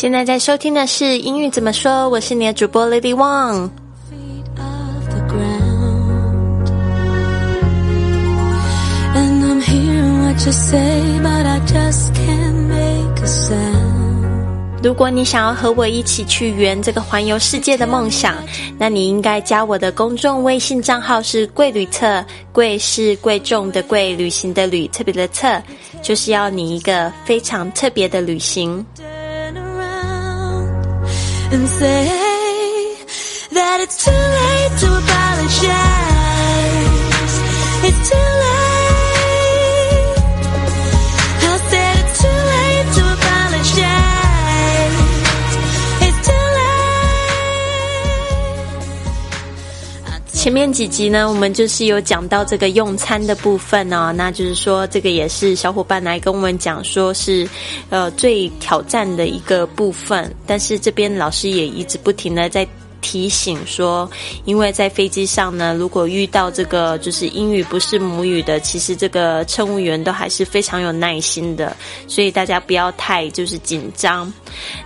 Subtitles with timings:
[0.00, 2.08] 现在在收听的是英语怎么说？
[2.08, 3.68] 我是你的主播 Lady Wang。
[14.80, 18.36] 如果你想要和我一起去圆这个环游世界的梦想，
[18.78, 25.60] 那你应该加我的公众微信账号是“贵旅特”，贵是贵重的贵，旅行的旅，特别的特，
[26.00, 28.86] 就是要你一个非常特别的旅行。
[31.50, 32.04] And say
[33.52, 35.72] that it's too late to apologize.
[37.84, 38.47] It's too late.
[50.48, 57.46] 前面几集呢，我们就是有讲到这个用餐的部分哦，那就是说这个也是小伙伴来跟我们讲，说是
[57.90, 62.66] 呃最挑战的一个部分，但是这边老师也一直不停的在。
[63.00, 64.10] 提醒说，
[64.44, 71.76] 因为在飞机上呢，如果遇到这个就是英语不是母语的，其实这个乘务员都还是非常有耐心的，
[72.06, 74.32] 所以大家不要太就是紧张。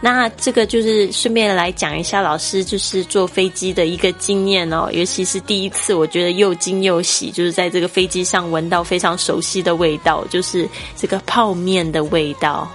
[0.00, 12.70] 那这个就是顺便来讲一下，老师就是坐飞机的一个经验哦，尤其是第一次，我觉得又惊又喜，就是在这个飞机上闻到非常熟悉的味道，就是这个泡面的味道。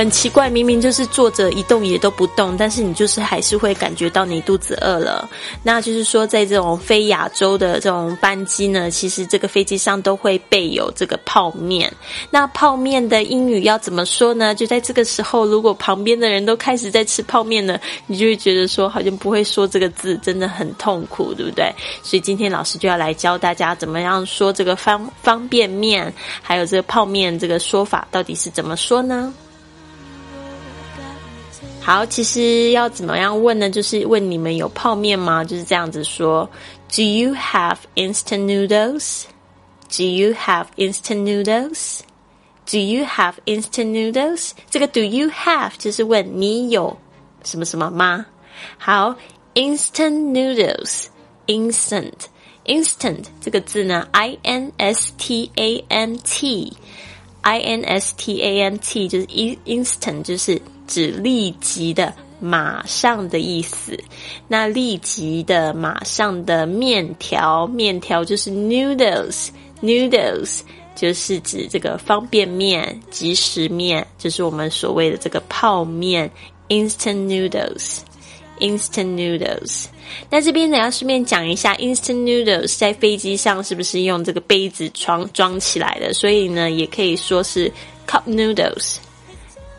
[0.00, 5.28] 很奇怪，明明就是坐着一动也都不动，但是你就是还是会感觉到你肚子饿了。
[5.62, 11.92] 那就是说，在这种非亚洲的这种班机呢，其实这个飞机上都会备有这个泡面。
[12.30, 14.54] 那泡面的英语要怎么说呢？
[14.54, 21.70] 就在这个时候，如果旁边的人都开始在吃泡面了，你就会觉得说好像不会说这个字，真的很痛苦，对不对？
[22.02, 29.30] 所以今天老师就要来教大家怎么样说这个方方便面，还有这个泡面这个说法到底是怎么说呢？
[31.82, 33.68] 好，其实要怎么样问呢？
[33.70, 35.42] 就是问你们有泡面吗？
[35.42, 36.48] 就是这样子说
[36.94, 39.22] ：Do you have instant noodles?
[39.88, 42.00] Do you have instant noodles?
[42.70, 44.50] Do you have instant noodles?
[44.70, 46.96] 这个 Do you have 就是问你有
[47.42, 48.26] 什么什么吗？
[48.78, 49.16] 好
[49.54, 52.12] ，instant noodles，instant
[52.66, 59.26] instant 这个字呢，I N S T A N T，I N S T A N T 就是
[59.26, 60.60] instant 就是。
[60.90, 63.96] 指立即的、马上的意思。
[64.48, 70.62] 那立即的、马上的面条，面条就是 noodles，noodles
[70.96, 76.28] 就是指这个方便面、即食面，就是我们所谓的这个泡面
[76.68, 79.84] ，instant noodles，instant noodles。
[80.28, 86.12] 那这边呢，要顺便讲一下，instant noodles 在飞机上是不是用这个杯子装装起来的？
[86.12, 87.72] 所以呢，也可以说是
[88.08, 88.96] cup noodles。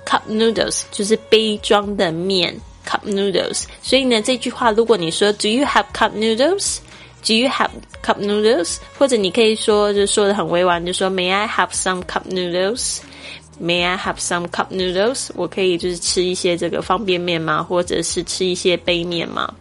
[0.06, 3.64] Cup noodles 就是杯装的面，cup noodles。
[3.82, 7.70] 所以呢，这句话如果你说 Do you have cup noodles？Do you have
[8.04, 8.78] cup noodles？
[8.98, 15.30] 或者你可以说，就说的很委婉，就说 May I have some cup noodles？May I have some cup noodles？
[15.36, 17.62] 我可以就是吃一些这个方便面吗？
[17.64, 19.54] 或者是吃一些杯面吗？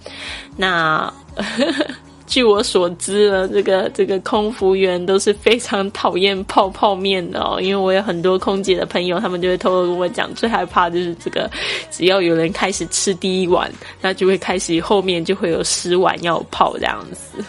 [0.56, 1.12] 那。
[2.30, 7.60] 据我所知呢，这个这个空服员都是非常讨厌泡泡面的哦。
[7.60, 11.50] 因为我有很多空姐的朋友，他们就会偷偷跟我讲，最害怕就是这个，
[11.90, 13.68] 只要有人开始吃第一碗，
[14.00, 17.44] 那就会开始后面就会有十碗要泡这样子。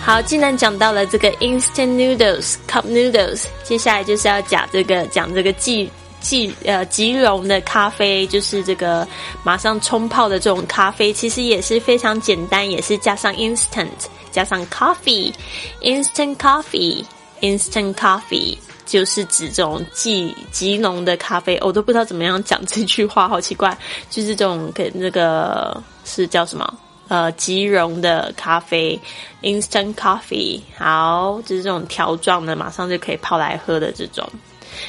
[0.00, 5.88] 好，既然讲到了这个 instant noodles cup noodles，接下来就是要讲这个讲这个记。
[6.24, 9.06] 即呃即溶的咖啡，就是这个
[9.44, 13.90] 马上冲泡的这种咖啡，其实也是非常简单，也是加上 instant，
[14.32, 21.58] 加上 coffee，instant coffee，instant coffee，就是指这种即即溶的咖啡。
[21.60, 23.76] 我都不知道怎么样讲这句话，好奇怪，
[24.08, 26.74] 就是这种跟那个是叫什么
[27.08, 28.98] 呃即溶的咖啡
[29.42, 34.26] ，instant coffee，好，就是这种条状的，马上就可以泡来喝的这种。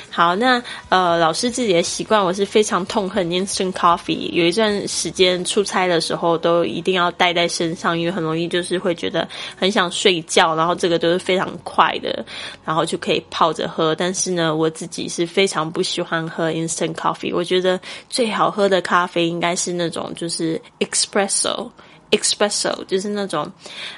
[0.10, 4.30] 好，那呃，老师自己的习惯，我是非常痛恨 instant coffee。
[4.32, 9.28] 有一段时间出差的时候，都一定要带在身上，因为很容易就是会觉得
[9.58, 12.26] 很想睡觉，然后这个都是非常快的，
[12.64, 13.94] 然后就可以泡着喝。
[13.94, 17.36] 但是呢，我自己是非常不喜欢喝 instant coffee。
[17.36, 17.80] 我觉得
[18.10, 23.52] 最好喝的咖啡应该是那种就是 espresso，espresso 就是那种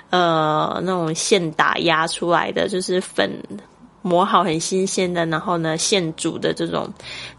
[0.10, 3.32] 呃那种现打压出来的，就是粉。
[4.08, 6.88] 磨好很新鲜的，然后呢现煮的这种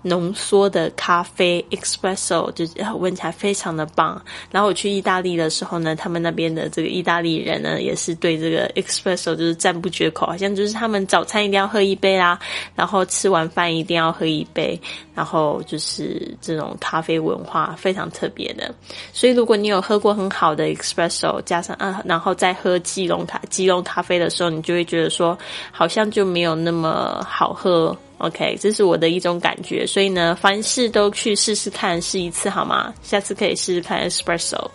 [0.03, 4.23] 浓缩的咖啡 espresso，就是闻起来非常的棒。
[4.51, 12.39] 然后我去意大利的时候呢，他们那边的这个意大利人呢，也是对这个 espresso 就是赞不绝口，好像就是他们早餐一定要喝一杯啦，
[12.75, 14.79] 然后吃完饭一定要喝一杯，
[15.15, 18.75] 然后就是这种咖啡文化非常特别的。
[19.13, 25.39] 所以如果你有喝过很好的 espresso，加上啊，然后再喝基隆咖基隆咖啡的时候，你就会觉得说，
[25.73, 26.58] 好像就没有。
[26.59, 29.87] 那么好喝，OK，这是我的一种感觉。
[29.87, 32.93] 所以呢，凡事都去试试看，试一次好吗？
[33.03, 34.69] 下次可以试试看 espresso，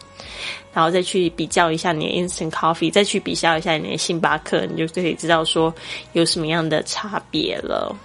[0.73, 5.73] 然后再去比较一下你的 instant coffee，再去比较一下你的星巴克，你就可以知道说
[6.13, 7.95] 有什么样的差别了。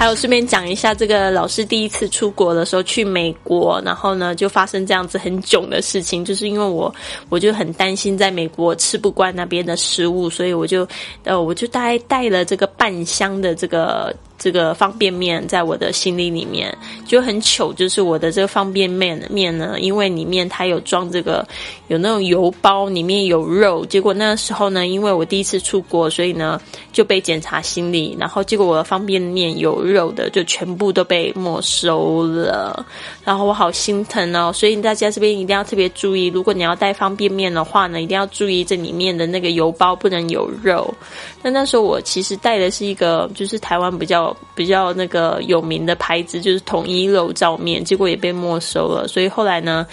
[0.00, 6.92] 还有顺便讲一下，这个老师第一次出国的时候去美国，然后呢就发生这样子很囧的事情，就是因为我
[7.28, 10.88] 我就很担心在美国吃不惯那边的食物，所以我就
[11.24, 14.16] 呃我就大概带了这个半箱的这个。
[14.40, 16.74] 这个方便面在我的行李里面
[17.06, 21.46] 就很糗，就是我的这个方便面面呢，因为里面它有装这个
[21.88, 23.84] 有那种油包，里面有肉。
[23.84, 26.58] 结果那时候呢，因为我第一次出国，所以呢
[26.90, 32.86] 就被检查行李，然后结果我的方便面有肉的就全部都被没收了，
[33.22, 34.50] 然后我好心疼哦。
[34.54, 40.94] 所以大家这边一定要特别注意，如果你要带方便面的话呢，一定要注意这里面的那个油包不能有肉。
[41.42, 44.29] 那那时候我其实带的是一个就是台湾比较。
[44.54, 49.06] 比较那个有名的牌子就是统一肉燥面，结果也被没收了。
[49.08, 49.86] 所以后来呢，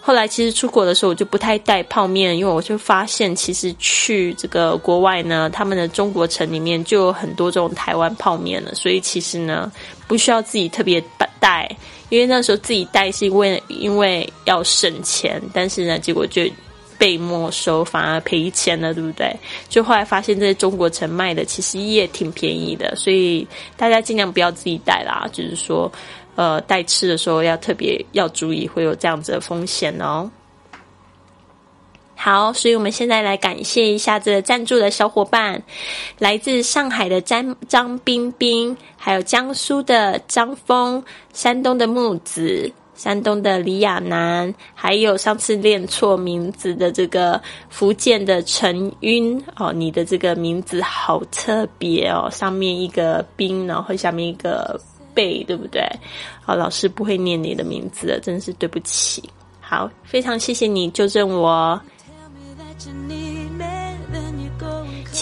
[0.00, 8.74] 后来其实出国的时候我就不太带泡面，因为我就发现其实去这个国外呢，他们的中国城里面就有很多这种台湾泡面了。
[8.74, 9.70] 所以其实呢，
[10.06, 11.02] 不需要自己特别
[11.40, 11.70] 带，
[12.08, 16.42] 因为那时候自己带是因为因为要省钱，但是呢，结果就。
[17.04, 19.30] 被没收反而赔钱了，对不对？
[19.68, 23.46] 就后来发现这些中国城卖的其实也挺便宜的，所以
[23.76, 25.28] 大家尽量不要自己带啦。
[25.30, 25.92] 就是说，
[26.34, 30.30] 呃，带吃的时候要特别要注意，会有这样子的风险哦。
[32.16, 35.62] 好，所以我们现在来感谢一下这赞助的小伙伴，
[36.18, 41.04] 来自上海的张张冰冰，还有江苏的张峰，
[41.34, 42.72] 山东的木子。
[42.94, 54.80] 山东的李亚楠，还有上次练错名字的这个福建的陈晕哦，你的这个名字好特别哦，上面一个冰，然后下面一个
[55.12, 55.82] 贝，对不对？
[56.42, 59.22] 好，老师不会念你的名字了，真是对不起。
[59.60, 61.80] 好，非常谢谢你纠正我。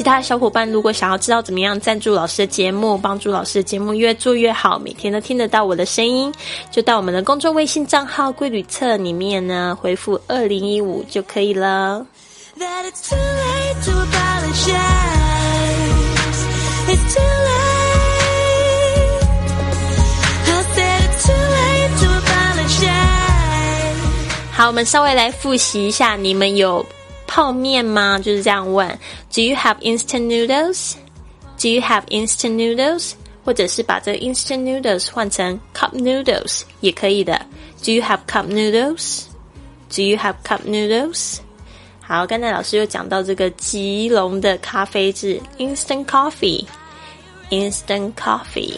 [0.02, 6.34] 其他小伙伴如果想要知道怎么样赞助老师的节目，帮助老师的节目越做越好，每天都听得到我的声音，
[6.72, 12.04] 就到我们的公众微信账号“贵旅册”里面呢，回复“二零一五”就可以了。
[24.50, 26.84] 好，我们稍微来复习一下，你们有。
[27.34, 28.19] 泡面吗？
[28.19, 28.87] 就是这样问。
[29.32, 30.96] Do you have instant noodles?
[31.58, 33.12] Do you have instant noodles?
[33.43, 37.40] 或者是把这 instant noodles 换成 cup noodles 也可以的。
[37.82, 39.23] Do you have cup noodles?
[39.88, 41.38] Do you have cup noodles?
[42.02, 46.67] 好，刚才老师又讲到这个吉隆的咖啡是 instant coffee,
[47.49, 48.75] instant coffee,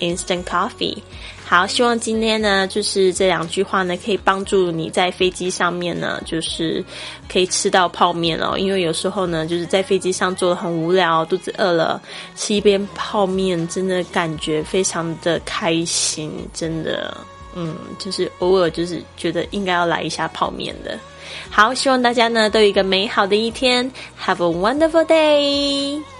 [0.00, 0.98] instant coffee。
[1.48, 6.84] 好，希望今天呢，就是这两句话呢，可以帮助你在飞机上面呢，就是
[7.32, 8.58] 可以吃到泡面哦。
[8.58, 12.02] 因为有时候呢，就是在飞机上坐的很无聊，肚子饿了，
[12.34, 17.16] 吃一边泡面，真的感觉非常的开心，真的，
[17.54, 20.98] 嗯，就是偶尔就是觉得应该要来一下泡面的。
[21.48, 23.88] 好，希望大家呢都有一个美好的一天
[24.20, 26.15] ，Have a wonderful day。